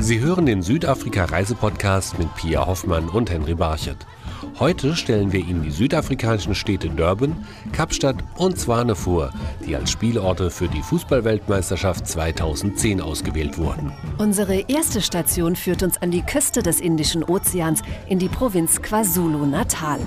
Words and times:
Sie 0.00 0.20
hören 0.20 0.46
den 0.46 0.62
Südafrika-Reisepodcast 0.62 2.18
mit 2.18 2.34
Pia 2.36 2.66
Hoffmann 2.66 3.08
und 3.08 3.30
Henry 3.30 3.54
Barchet. 3.54 4.06
Heute 4.60 4.96
stellen 4.96 5.32
wir 5.32 5.38
Ihnen 5.38 5.62
die 5.62 5.70
südafrikanischen 5.70 6.52
Städte 6.52 6.90
Durban, 6.90 7.46
Kapstadt 7.70 8.16
und 8.38 8.58
Zwane 8.58 8.96
vor, 8.96 9.30
die 9.64 9.76
als 9.76 9.92
Spielorte 9.92 10.50
für 10.50 10.66
die 10.66 10.82
Fußballweltmeisterschaft 10.82 12.08
2010 12.08 13.00
ausgewählt 13.00 13.56
wurden. 13.56 13.92
Unsere 14.18 14.64
erste 14.68 15.00
Station 15.00 15.54
führt 15.54 15.84
uns 15.84 16.02
an 16.02 16.10
die 16.10 16.22
Küste 16.22 16.60
des 16.60 16.80
Indischen 16.80 17.22
Ozeans 17.22 17.82
in 18.08 18.18
die 18.18 18.28
Provinz 18.28 18.82
KwaZulu-Natal. 18.82 20.00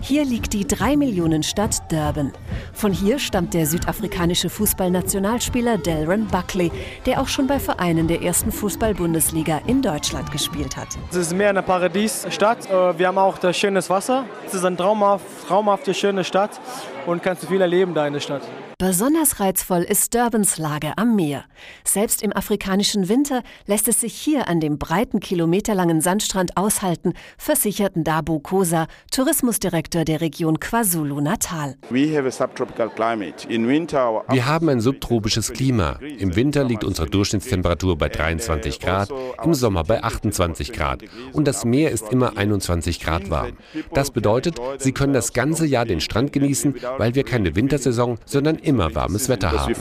Hier 0.00 0.24
liegt 0.24 0.54
die 0.54 0.66
3 0.66 0.96
Millionen 0.96 1.42
Stadt 1.42 1.92
Durban. 1.92 2.32
Von 2.72 2.94
hier 2.94 3.18
stammt 3.18 3.52
der 3.52 3.66
südafrikanische 3.66 4.48
Fußballnationalspieler 4.48 5.76
Delron 5.76 6.26
Buckley, 6.28 6.72
der 7.04 7.20
auch 7.20 7.28
schon 7.28 7.46
bei 7.46 7.58
Vereinen 7.58 8.08
der 8.08 8.22
ersten 8.22 8.52
Fußball-Bundesliga 8.52 9.60
in 9.66 9.82
Deutschland 9.82 10.32
gespielt 10.32 10.78
hat. 10.78 10.88
Es 11.10 11.16
ist 11.16 11.34
mehr 11.34 11.50
eine 11.50 11.62
Paradiesstadt. 11.62 12.70
Äh, 12.70 12.98
wir 12.98 13.08
haben 13.08 13.18
auch 13.18 13.36
das 13.36 13.54
schönes 13.54 13.90
Wasser. 13.90 13.97
Es 14.46 14.54
ist 14.54 14.64
eine 14.64 14.76
traumhaft, 14.76 15.24
traumhafte, 15.48 15.92
schöne 15.92 16.24
Stadt 16.24 16.60
und 17.06 17.22
kannst 17.22 17.42
du 17.42 17.46
viel 17.46 17.60
erleben 17.60 17.94
da 17.94 18.06
in 18.06 18.12
der 18.12 18.20
Stadt. 18.20 18.42
Besonders 18.80 19.40
reizvoll 19.40 19.82
ist 19.82 20.14
Durbans 20.14 20.56
Lage 20.56 20.92
am 20.96 21.16
Meer. 21.16 21.42
Selbst 21.82 22.22
im 22.22 22.32
afrikanischen 22.32 23.08
Winter 23.08 23.42
lässt 23.66 23.88
es 23.88 24.02
sich 24.02 24.14
hier 24.14 24.46
an 24.46 24.60
dem 24.60 24.78
breiten 24.78 25.18
kilometerlangen 25.18 26.00
Sandstrand 26.00 26.56
aushalten, 26.56 27.14
versicherten 27.38 28.04
Dabu 28.04 28.38
Kosa, 28.38 28.86
Tourismusdirektor 29.10 30.04
der 30.04 30.20
Region 30.20 30.60
KwaZulu-Natal. 30.60 31.74
Wir 31.90 32.22
haben 34.46 34.68
ein 34.68 34.80
subtropisches 34.80 35.52
Klima. 35.52 35.98
Im 36.20 36.36
Winter 36.36 36.62
liegt 36.62 36.84
unsere 36.84 37.08
Durchschnittstemperatur 37.10 37.98
bei 37.98 38.08
23 38.08 38.78
Grad, 38.78 39.10
im 39.42 39.54
Sommer 39.54 39.82
bei 39.82 40.04
28 40.04 40.72
Grad. 40.72 41.02
Und 41.32 41.48
das 41.48 41.64
Meer 41.64 41.90
ist 41.90 42.12
immer 42.12 42.36
21 42.36 43.00
Grad 43.00 43.28
warm. 43.28 43.56
Das 43.92 44.12
bedeutet, 44.12 44.60
Sie 44.78 44.92
können 44.92 45.14
das 45.14 45.32
ganze 45.32 45.66
Jahr 45.66 45.84
den 45.84 45.98
Strand 46.00 46.32
genießen, 46.32 46.76
weil 46.96 47.16
wir 47.16 47.24
keine 47.24 47.56
Wintersaison, 47.56 48.18
sondern 48.24 48.60
immer 48.68 48.94
warmes 48.94 49.28
Wetter 49.28 49.50
haben. 49.50 49.74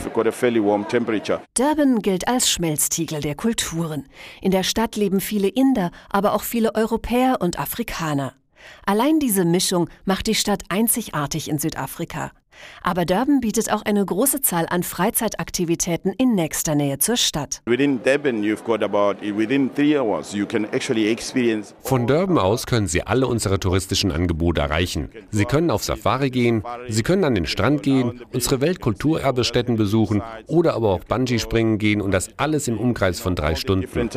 Durban 1.54 2.00
gilt 2.02 2.28
als 2.28 2.50
Schmelztiegel 2.50 3.22
der 3.22 3.36
Kulturen. 3.36 4.06
In 4.42 4.52
der 4.52 4.64
Stadt 4.64 4.96
leben 4.96 5.20
viele 5.20 5.50
Inder, 5.50 5.92
aber 6.10 6.34
auch 6.34 6.44
viele 6.44 6.74
Europäer 6.74 7.38
und 7.42 7.60
Afrikaner. 7.60 8.34
Allein 8.86 9.20
diese 9.20 9.46
Mischung 9.46 9.90
macht 10.06 10.28
die 10.28 10.36
Stadt 10.36 10.64
einzigartig 10.70 11.50
in 11.50 11.60
Südafrika. 11.60 12.32
Aber 12.82 13.06
Durban 13.06 13.40
bietet 13.40 13.72
auch 13.72 13.82
eine 13.84 14.06
große 14.06 14.42
Zahl 14.42 14.66
an 14.70 14.84
Freizeitaktivitäten 14.84 16.14
in 16.18 16.36
nächster 16.36 16.76
Nähe 16.76 17.00
zur 17.00 17.18
Stadt. 17.18 17.62
Von 21.82 22.08
Durban 22.08 22.38
aus 22.38 22.66
können 22.66 22.88
Sie 22.88 23.04
alle 23.04 23.28
unsere 23.28 23.60
touristischen 23.60 24.12
Angebote 24.12 24.62
erreichen. 24.62 25.10
Sie 25.32 25.46
können 25.46 25.72
auf 25.72 25.84
Safari 25.84 26.30
gehen, 26.30 26.64
Sie 26.88 27.04
können 27.04 27.24
an 27.24 27.36
den 27.36 27.46
Strand 27.46 27.84
gehen, 27.84 28.22
unsere 28.34 28.62
Weltkulturerbestätten 28.62 29.76
besuchen 29.76 30.22
oder 30.48 30.74
aber 30.74 30.90
auch 30.90 31.04
Bungee 31.04 31.40
springen 31.40 31.78
gehen 31.78 32.02
und 32.02 32.12
das 32.12 32.30
alles 32.38 32.68
im 32.68 32.80
Umkreis 32.80 33.20
von 33.20 33.36
drei 33.36 33.56
Stunden. 33.56 34.10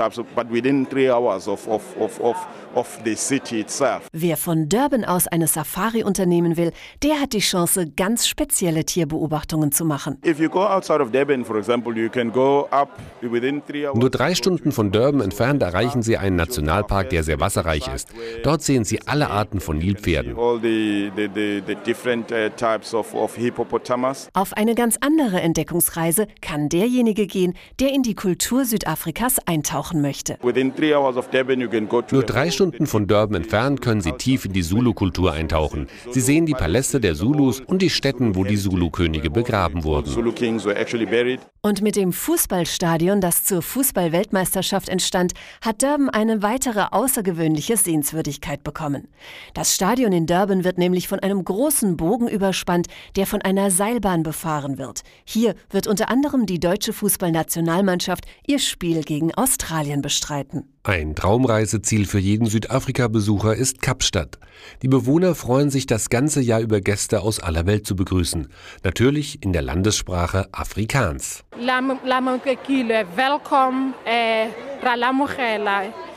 Wer 4.13 4.37
von 4.37 4.69
Durban 4.69 5.05
aus 5.05 5.27
eine 5.27 5.47
Safari 5.47 6.03
unternehmen 6.05 6.57
will, 6.57 6.73
der 7.03 7.21
hat 7.21 7.33
die 7.33 7.41
Chance, 7.41 7.91
ganz 7.97 8.29
spezielle 8.31 8.85
Tierbeobachtungen 8.85 9.73
zu 9.73 9.85
machen. 9.85 10.19
Nur 13.95 14.11
drei 14.11 14.35
Stunden 14.35 14.73
von 14.73 14.93
Durban 14.93 15.21
entfernt 15.21 15.63
erreichen 15.63 16.03
Sie 16.03 16.17
einen 16.17 16.37
Nationalpark, 16.37 17.11
der 17.11 17.23
sehr 17.25 17.41
wasserreich 17.41 17.89
ist. 17.95 18.09
Dort 18.45 18.63
sehen 18.63 18.85
Sie 18.85 19.01
alle 19.07 19.31
Arten 19.31 19.61
von 19.61 19.79
Nilpferden. 19.79 20.35
Uh, 20.37 20.59
Auf 24.33 24.53
eine 24.53 24.75
ganz 24.75 24.97
andere 25.01 25.41
Entdeckungsreise 25.41 26.27
kann 26.41 26.69
derjenige 26.69 27.27
gehen, 27.27 27.55
der 27.81 27.93
in 27.93 28.03
die 28.03 28.15
Kultur 28.15 28.65
Südafrikas 28.65 29.39
eintauchen 29.47 30.01
möchte. 30.01 30.39
Nur 30.43 32.23
drei 32.23 32.51
Stunden 32.51 32.87
von 32.87 33.07
Durban 33.07 33.35
entfernt 33.35 33.81
können 33.83 34.01
Sie 34.01 34.13
tief 34.13 34.45
in 34.45 34.53
die 34.53 34.63
Zulu-Kultur 34.63 35.33
eintauchen. 35.33 35.89
Sie 36.11 36.21
sehen 36.21 36.47
die 36.47 36.55
Paläste 36.55 37.01
der 37.01 37.15
Zulus 37.15 37.61
und 37.61 37.83
die 37.83 37.91
Stätten 37.91 38.20
Stätten, 38.21 38.37
wo 38.37 38.45
die 38.45 38.57
Zulu-Könige 38.57 39.31
begraben 39.31 39.85
wurden. 39.85 40.11
Und 41.63 41.83
mit 41.83 41.97
dem 41.97 42.13
Fußballstadion, 42.13 43.21
das 43.21 43.45
zur 43.45 43.63
Fußball-Weltmeisterschaft 43.63 44.89
entstand, 44.89 45.33
hat 45.61 45.83
Durban 45.83 46.11
eine 46.11 46.43
weitere 46.43 46.87
außergewöhnliche 46.91 47.77
Sehenswürdigkeit 47.77 48.63
bekommen. 48.63 49.09
Das 49.55 49.75
Stadion 49.75 50.13
in 50.13 50.27
Durban 50.27 50.65
wird 50.65 50.79
nämlich 50.79 51.09
von 51.09 51.21
einem 51.21 51.45
großen 51.45 51.97
Bogen 51.97 52.29
überspannt, 52.29 52.87
der 53.17 53.27
von 53.27 53.43
einer 53.43 53.71
Seilbahn 53.71 54.23
befahren 54.23 54.79
wird. 54.79 55.03
Hier 55.25 55.55
wird 55.71 55.87
unter 55.87 56.09
anderem 56.11 56.47
die 56.47 56.61
deutsche 56.61 56.93
Fußballnationalmannschaft 56.93 58.25
ihr 58.47 58.59
Spiel 58.59 59.03
gegen 59.03 59.35
Australien 59.35 60.03
bestreiten. 60.03 60.65
Ein 60.83 61.15
Traumreiseziel 61.15 62.07
für 62.07 62.19
jeden 62.19 62.47
Südafrika-Besucher 62.47 63.55
ist 63.55 63.83
Kapstadt. 63.83 64.39
Die 64.81 64.89
Bewohner 64.89 65.35
freuen 65.35 65.69
sich 65.69 65.85
das 65.85 66.09
ganze 66.09 66.41
Jahr 66.41 66.61
über 66.61 66.81
Gäste 66.81 67.21
aus 67.21 67.39
aller 67.39 67.67
Welt 67.67 67.87
zu 67.87 67.95
begrüßen. 67.95 68.49
Natürlich 68.83 69.43
in 69.43 69.53
der 69.53 69.61
Landessprache 69.61 70.49
Afrikaans. 70.53 71.45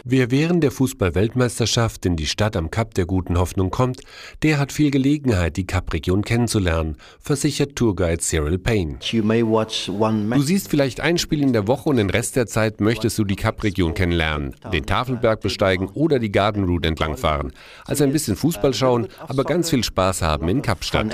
Wer 0.05 0.31
während 0.31 0.63
der 0.63 0.71
Fußball-Weltmeisterschaft 0.71 2.05
in 2.05 2.17
die 2.17 2.25
Stadt 2.25 2.57
am 2.57 2.69
Kap 2.69 2.93
der 2.93 3.05
Guten 3.05 3.37
Hoffnung 3.37 3.69
kommt, 3.69 4.01
der 4.41 4.59
hat 4.59 4.73
viel 4.73 4.91
Gelegenheit, 4.91 5.55
die 5.55 5.65
Kap-Region 5.65 6.25
kennenzulernen, 6.25 6.97
versichert 7.21 7.77
Tourguide 7.77 8.19
Cyril 8.19 8.57
Payne. 8.57 8.97
Du 8.99 10.41
siehst 10.41 10.69
vielleicht 10.69 10.99
ein 10.99 11.17
Spiel 11.17 11.41
in 11.41 11.53
der 11.53 11.69
Woche 11.69 11.87
und 11.89 11.95
den 11.95 12.09
Rest 12.09 12.35
der 12.35 12.47
Zeit 12.47 12.81
möchtest 12.81 13.17
du 13.17 13.23
die 13.23 13.37
Kap-Region 13.37 13.93
kennenlernen, 13.93 14.55
den 14.73 14.85
Tafelberg 14.85 15.39
besteigen 15.39 15.87
oder 15.87 16.19
die 16.19 16.33
Garden 16.33 16.65
Route 16.65 16.89
entlangfahren. 16.89 17.53
Also 17.85 18.03
ein 18.03 18.11
bisschen 18.11 18.35
Fußball 18.35 18.73
schauen, 18.73 19.07
aber 19.19 19.45
ganz 19.45 19.69
viel 19.69 19.85
Spaß 19.85 20.21
haben 20.21 20.49
in 20.49 20.61
Kapstadt. 20.61 21.13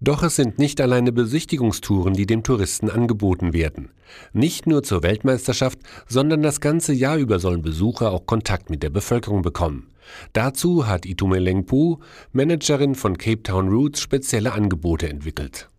Doch 0.00 0.22
es 0.22 0.36
sind 0.36 0.58
nicht 0.58 0.80
alleine 0.80 1.12
Besichtigungstouren, 1.12 2.14
die 2.14 2.24
dem 2.24 2.42
Touristen 2.66 2.90
angeboten 2.90 3.52
werden. 3.52 3.90
Nicht 4.32 4.66
nur 4.66 4.82
zur 4.82 5.04
Weltmeisterschaft, 5.04 5.78
sondern 6.08 6.42
das 6.42 6.60
ganze 6.60 6.92
Jahr 6.92 7.16
über 7.16 7.38
sollen 7.38 7.62
Besucher 7.62 8.10
auch 8.10 8.26
Kontakt 8.26 8.70
mit 8.70 8.82
der 8.82 8.90
Bevölkerung 8.90 9.42
bekommen. 9.42 9.92
Dazu 10.32 10.88
hat 10.88 11.06
Itumeleng 11.06 11.66
Pu, 11.66 11.98
Managerin 12.32 12.96
von 12.96 13.18
Cape 13.18 13.44
Town 13.44 13.68
Roots, 13.68 14.00
spezielle 14.00 14.52
Angebote 14.52 15.08
entwickelt. 15.08 15.70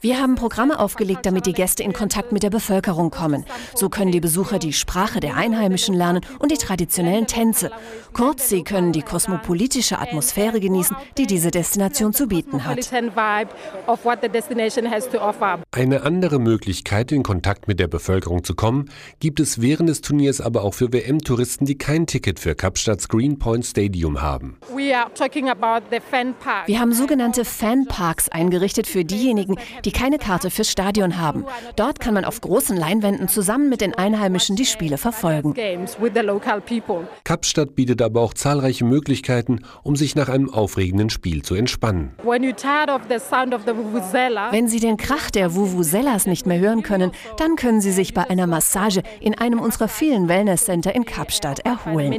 Wir 0.00 0.20
haben 0.20 0.34
Programme 0.34 0.78
aufgelegt, 0.78 1.26
damit 1.26 1.46
die 1.46 1.52
Gäste 1.52 1.82
in 1.82 1.92
Kontakt 1.92 2.32
mit 2.32 2.42
der 2.42 2.50
Bevölkerung 2.50 3.10
kommen. 3.10 3.44
So 3.74 3.88
können 3.88 4.12
die 4.12 4.20
Besucher 4.20 4.58
die 4.58 4.72
Sprache 4.72 5.20
der 5.20 5.36
Einheimischen 5.36 5.94
lernen 5.94 6.20
und 6.38 6.52
die 6.52 6.56
traditionellen 6.56 7.26
Tänze. 7.26 7.70
Kurz, 8.12 8.48
sie 8.48 8.62
können 8.62 8.92
die 8.92 9.02
kosmopolitische 9.02 9.98
Atmosphäre 9.98 10.60
genießen, 10.60 10.96
die 11.16 11.26
diese 11.26 11.50
Destination 11.50 12.12
zu 12.12 12.26
bieten 12.26 12.64
hat. 12.64 12.78
Eine 15.72 16.02
andere 16.02 16.38
Möglichkeit, 16.38 17.12
in 17.12 17.22
Kontakt 17.22 17.68
mit 17.68 17.80
der 17.80 17.88
Bevölkerung 17.88 18.44
zu 18.44 18.54
kommen, 18.54 18.90
gibt 19.20 19.40
es 19.40 19.60
während 19.60 19.88
des 19.88 20.00
Turniers 20.00 20.40
aber 20.40 20.62
auch 20.62 20.74
für 20.74 20.92
WM-Touristen, 20.92 21.64
die 21.64 21.78
kein 21.78 22.06
Ticket 22.06 22.38
für 22.38 22.54
Kapstadts 22.54 23.08
Greenpoint 23.08 23.64
Stadium 23.64 24.20
haben. 24.20 24.58
Wir 26.66 26.80
haben 26.80 26.92
sogenannte 26.98 27.44
Fanparks 27.44 28.28
eingerichtet 28.28 28.86
für 28.86 29.04
diejenigen, 29.04 29.56
die 29.84 29.92
keine 29.92 30.18
Karte 30.18 30.50
fürs 30.50 30.70
Stadion 30.70 31.18
haben. 31.18 31.44
Dort 31.76 32.00
kann 32.00 32.12
man 32.12 32.24
auf 32.24 32.40
großen 32.40 32.76
Leinwänden 32.76 33.28
zusammen 33.28 33.68
mit 33.68 33.80
den 33.80 33.94
Einheimischen 33.94 34.56
die 34.56 34.66
Spiele 34.66 34.98
verfolgen. 34.98 35.54
Kapstadt 37.24 37.74
bietet 37.76 38.02
aber 38.02 38.20
auch 38.20 38.34
zahlreiche 38.34 38.84
Möglichkeiten, 38.84 39.60
um 39.82 39.94
sich 39.96 40.16
nach 40.16 40.28
einem 40.28 40.52
aufregenden 40.52 41.08
Spiel 41.08 41.42
zu 41.42 41.54
entspannen. 41.54 42.10
Wenn 44.50 44.68
Sie 44.68 44.80
den 44.80 44.96
Krach 44.96 45.30
der 45.30 45.54
Vuvuzelas 45.54 46.26
nicht 46.26 46.46
mehr 46.46 46.58
hören 46.58 46.82
können, 46.82 47.12
dann 47.36 47.54
können 47.54 47.80
Sie 47.80 47.92
sich 47.92 48.12
bei 48.12 48.28
einer 48.28 48.48
Massage 48.48 49.02
in 49.20 49.36
einem 49.36 49.60
unserer 49.60 49.88
vielen 49.88 50.28
Wellnesscenter 50.28 50.94
in 50.94 51.04
Kapstadt 51.04 51.60
erholen. 51.60 52.12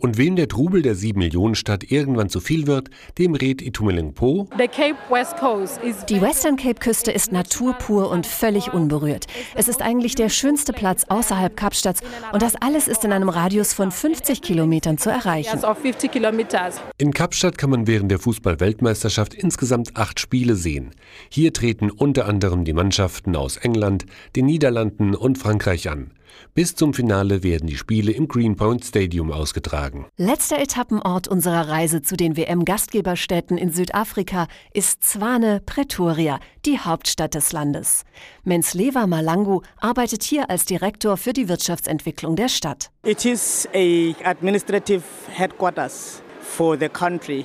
Und 0.00 0.18
wem 0.18 0.36
der 0.36 0.48
Trubel 0.48 0.82
der 0.82 0.94
sieben 0.96 1.20
Millionen 1.20 1.54
Stadt 1.54 1.84
eher 1.84 1.99
irgendwann 2.00 2.30
zu 2.30 2.40
viel 2.40 2.66
wird, 2.66 2.88
dem 3.18 3.34
rät 3.34 3.60
Itumelengpo. 3.60 4.48
Die 6.08 6.20
Western 6.20 6.56
Cape 6.56 6.80
Küste 6.80 7.12
ist 7.12 7.30
Natur 7.30 7.74
pur 7.74 8.10
und 8.10 8.26
völlig 8.26 8.72
unberührt. 8.72 9.26
Es 9.54 9.68
ist 9.68 9.82
eigentlich 9.82 10.14
der 10.14 10.30
schönste 10.30 10.72
Platz 10.72 11.04
außerhalb 11.08 11.54
Kapstadts 11.56 12.00
und 12.32 12.40
das 12.40 12.56
alles 12.56 12.88
ist 12.88 13.04
in 13.04 13.12
einem 13.12 13.28
Radius 13.28 13.74
von 13.74 13.90
50 13.90 14.40
Kilometern 14.40 14.96
zu 14.96 15.10
erreichen. 15.10 15.60
In 16.96 17.12
Kapstadt 17.12 17.58
kann 17.58 17.70
man 17.70 17.86
während 17.86 18.10
der 18.10 18.18
Fußball-Weltmeisterschaft 18.18 19.34
insgesamt 19.34 19.96
acht 19.96 20.18
Spiele 20.18 20.54
sehen. 20.54 20.92
Hier 21.28 21.52
treten 21.52 21.90
unter 21.90 22.26
anderem 22.26 22.64
die 22.64 22.72
Mannschaften 22.72 23.36
aus 23.36 23.58
England, 23.58 24.06
den 24.36 24.46
Niederlanden 24.46 25.14
und 25.14 25.36
Frankreich 25.36 25.90
an. 25.90 26.12
Bis 26.54 26.74
zum 26.74 26.94
Finale 26.94 27.42
werden 27.42 27.66
die 27.66 27.76
Spiele 27.76 28.12
im 28.12 28.28
Greenpoint 28.28 28.84
Stadium 28.84 29.32
ausgetragen. 29.32 30.06
Letzter 30.16 30.58
Etappenort 30.58 31.28
unserer 31.28 31.68
Reise 31.68 32.02
zu 32.02 32.16
den 32.16 32.36
WM-Gastgeberstädten 32.36 33.56
in 33.58 33.72
Südafrika 33.72 34.48
ist 34.74 35.04
Zwane 35.04 35.60
Pretoria, 35.64 36.40
die 36.66 36.78
Hauptstadt 36.78 37.34
des 37.34 37.52
Landes. 37.52 38.04
Mensleva 38.44 39.06
Malangu 39.06 39.62
arbeitet 39.78 40.22
hier 40.22 40.50
als 40.50 40.64
Direktor 40.64 41.16
für 41.16 41.32
die 41.32 41.48
Wirtschaftsentwicklung 41.48 42.36
der 42.36 42.48
Stadt. 42.48 42.90
It 43.04 43.24
is 43.24 43.68
a 43.74 44.14
administrative 44.24 45.02
headquarters 45.34 46.22
for 46.40 46.78
the 46.78 46.88
country. 46.88 47.44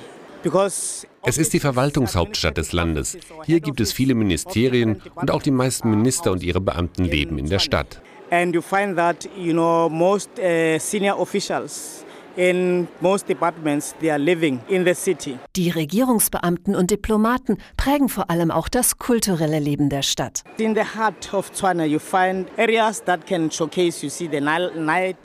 Es 1.24 1.38
ist 1.38 1.52
die 1.54 1.60
Verwaltungshauptstadt 1.60 2.56
des 2.56 2.72
Landes. 2.72 3.18
Hier 3.44 3.60
gibt 3.60 3.80
es 3.80 3.92
viele 3.92 4.14
Ministerien 4.14 5.02
und 5.16 5.32
auch 5.32 5.42
die 5.42 5.50
meisten 5.50 5.90
Minister 5.90 6.30
und 6.30 6.44
ihre 6.44 6.60
Beamten 6.60 7.04
leben 7.04 7.38
in 7.38 7.48
der 7.48 7.58
Stadt. 7.58 8.00
And 8.30 8.54
you 8.54 8.62
find 8.62 8.96
that, 8.96 9.28
you 9.36 9.52
know, 9.52 9.88
most 9.88 10.38
uh, 10.38 10.78
senior 10.78 11.14
officials 11.18 12.04
in 12.36 12.86
most 13.00 13.26
departments 13.28 13.94
they 14.00 14.10
are 14.10 14.18
living 14.18 14.60
in 14.68 14.84
the 14.84 14.94
city. 14.94 15.38
Die 15.56 15.70
Regierungsbeamten 15.70 16.74
und 16.74 16.90
Diplomaten 16.90 17.58
prägen 17.76 18.08
vor 18.08 18.30
allem 18.30 18.50
auch 18.50 18.68
das 18.68 18.98
kulturelle 18.98 19.58
Leben 19.58 19.88
der 19.88 20.02
Stadt. 20.02 20.44
In 20.58 20.74
the 20.74 20.82
heart 20.82 21.32
of 21.32 21.50
Tswana 21.52 21.84
you 21.84 21.98
find 21.98 22.46
areas 22.58 23.02
that 23.04 23.26
can 23.26 23.50
showcase 23.50 24.02
you 24.02 24.10
see 24.10 24.28
the 24.30 24.40
night 24.40 25.16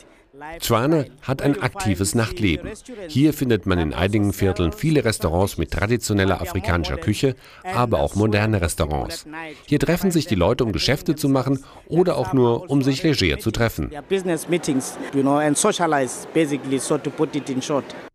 Tswane 0.60 1.08
hat 1.22 1.42
ein 1.42 1.62
aktives 1.62 2.16
Nachtleben. 2.16 2.70
Hier 3.08 3.34
findet 3.34 3.66
man 3.66 3.80
in 3.80 3.94
einigen 3.94 4.34
Vierteln 4.34 4.72
viele 4.72 5.06
Restaurants 5.06 5.58
mit 5.58 5.72
traditioneller 5.72 6.42
afrikanischer 6.42 6.98
Küche, 6.98 7.36
aber 7.64 8.00
auch 8.00 8.16
moderne 8.16 8.62
Restaurants. 8.62 9.26
Hier 9.66 9.80
treffen 9.80 10.12
sich 10.12 10.26
die 10.28 10.36
Leute, 10.36 10.64
um 10.64 10.72
Geschäfte 10.72 11.16
zu 11.16 11.30
machen 11.30 11.64
oder 11.88 12.18
auch 12.18 12.34
nur, 12.34 12.70
um 12.70 12.82
sich 12.82 13.04
leger 13.04 13.40
zu 13.40 13.52
treffen. 13.52 13.92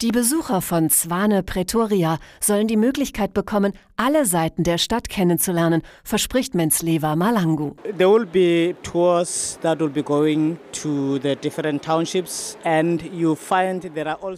Die 0.00 0.12
Besucher 0.12 0.62
von 0.62 0.90
Zwane 0.90 1.42
Pretoria 1.42 2.18
sollen 2.40 2.66
die 2.66 2.76
Möglichkeit 2.76 3.34
bekommen, 3.34 3.72
alle 3.96 4.26
Seiten 4.26 4.62
der 4.62 4.78
Stadt 4.78 5.08
kennenzulernen, 5.08 5.82
verspricht 6.04 6.54
Mensleva 6.54 7.16
Malangu. 7.16 7.74
There 7.96 8.10
will 8.10 8.26
be 8.26 8.74
tours 8.82 9.58
that 9.62 9.80
will 9.80 9.88
be 9.88 10.02
going 10.02 10.58
to 10.72 11.18
the 11.22 11.34
different 11.36 11.82
townships 11.82 12.15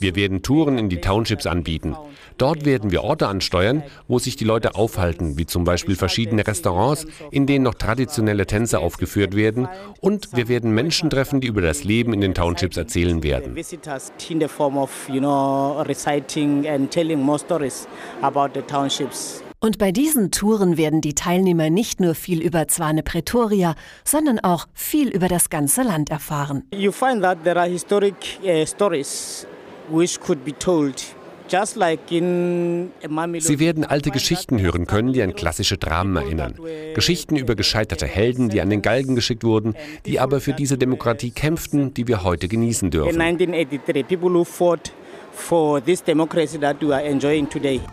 wir 0.01 0.17
werden 0.17 0.43
Touren 0.43 0.79
in 0.79 0.89
die 0.89 1.01
Townships 1.01 1.47
anbieten. 1.47 1.97
Dort 2.37 2.65
werden 2.65 2.91
wir 2.91 3.03
Orte 3.03 3.27
ansteuern, 3.29 3.83
wo 4.07 4.19
sich 4.19 4.37
die 4.37 4.45
Leute 4.45 4.75
aufhalten, 4.75 5.39
wie 5.39 5.47
zum 5.47 5.65
Beispiel 5.65 5.97
verschiedene 5.97 6.47
Restaurants, 6.47 7.07
in 7.31 7.47
denen 7.47 7.65
noch 7.65 7.75
traditionelle 7.75 8.47
Tänze 8.47 8.79
aufgeführt 8.79 9.35
werden. 9.35 9.69
Und 10.01 10.37
wir 10.37 10.49
werden 10.49 10.73
Menschen 10.73 11.11
treffen, 11.11 11.41
die 11.41 11.49
über 11.49 11.63
das 11.63 11.85
Leben 11.85 12.13
in 12.13 12.21
den 12.21 12.35
Townships 12.35 12.77
erzählen 12.77 13.23
werden. 13.23 13.57
Und 19.61 19.79
bei 19.79 19.91
diesen 19.91 20.31
Touren 20.31 20.77
werden 20.77 21.01
die 21.01 21.15
Teilnehmer 21.15 21.69
nicht 21.69 22.01
nur 22.01 22.15
viel 22.15 22.41
über 22.41 22.69
Zwane 22.69 23.03
Pretoria, 23.03 23.75
sondern 24.05 24.39
auch 24.39 24.67
viel 24.73 25.09
über 25.09 25.27
das 25.27 25.51
ganze 25.51 25.83
Land 25.83 26.11
erfahren. 26.11 26.63
You 26.73 26.93
find 26.93 27.23
that 27.23 27.43
there 27.43 27.61
are 27.61 27.69
historic 27.69 28.15
uh, 28.45 28.65
stories 28.65 29.47
which 29.91 30.21
could 30.21 30.45
be 30.45 30.57
told 30.57 30.95
Sie 33.39 33.59
werden 33.59 33.85
alte 33.87 34.11
Geschichten 34.11 34.61
hören 34.61 34.87
können, 34.87 35.15
die 35.15 35.23
an 35.23 35.35
klassische 35.35 35.79
Dramen 35.79 36.15
erinnern. 36.17 36.55
Geschichten 36.95 37.37
über 37.37 37.55
gescheiterte 37.55 38.07
Helden, 38.07 38.51
die 38.51 38.61
an 38.61 38.69
den 38.69 38.83
Galgen 38.83 39.15
geschickt 39.15 39.45
wurden, 39.45 39.75
die 40.05 40.21
aber 40.21 40.41
für 40.41 40.53
diese 40.53 40.77
Demokratie 40.77 41.31
kämpften, 41.31 41.95
die 41.95 42.07
wir 42.07 42.23
heute 42.23 42.49
genießen 42.49 42.91
dürfen. 42.91 43.17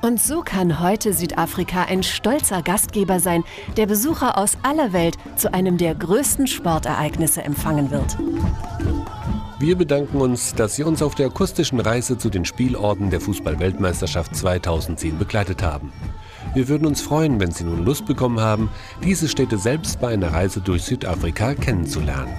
Und 0.02 0.22
so 0.22 0.42
kann 0.42 0.82
heute 0.82 1.14
Südafrika 1.14 1.84
ein 1.84 2.04
stolzer 2.04 2.62
Gastgeber 2.62 3.20
sein, 3.20 3.44
der 3.78 3.86
Besucher 3.86 4.38
aus 4.38 4.58
aller 4.64 4.92
Welt 4.92 5.16
zu 5.38 5.54
einem 5.54 5.78
der 5.78 5.96
größten 5.96 6.48
Sportereignisse 6.48 7.44
empfangen 7.44 7.92
wird. 7.92 8.18
Wir 9.58 9.78
bedanken 9.78 10.20
uns, 10.20 10.54
dass 10.54 10.76
Sie 10.76 10.84
uns 10.84 11.02
auf 11.02 11.16
der 11.16 11.28
akustischen 11.28 11.80
Reise 11.80 12.18
zu 12.18 12.30
den 12.30 12.44
Spielorten 12.44 13.10
der 13.10 13.22
Fußball-Weltmeisterschaft 13.22 14.36
2010 14.36 15.18
begleitet 15.18 15.64
haben. 15.64 15.94
Wir 16.54 16.68
würden 16.68 16.86
uns 16.86 17.02
freuen, 17.02 17.40
wenn 17.40 17.52
Sie 17.52 17.64
nun 17.64 17.86
Lust 17.86 18.06
bekommen 18.06 18.42
haben, 18.42 18.70
diese 19.04 19.30
Städte 19.30 19.58
selbst 19.58 20.02
bei 20.02 20.10
einer 20.10 20.34
Reise 20.34 20.60
durch 20.60 20.84
Südafrika 20.84 21.54
kennenzulernen. 21.54 22.36